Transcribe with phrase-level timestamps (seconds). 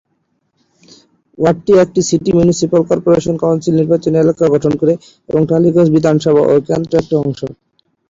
[1.37, 4.93] ওয়ার্ডটি একটি city municipal corporation council নির্বাচনী এলাকা গঠন করে
[5.29, 7.39] এবং টালিগঞ্জ বিধানসভা কেন্দ্র এর একটি অংশ।